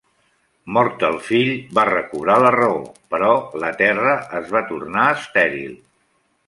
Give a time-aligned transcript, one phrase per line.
[0.77, 2.81] Mort el fill, va recobrar la raó,
[3.15, 3.31] però
[3.65, 5.83] la terra es va tornar estèril.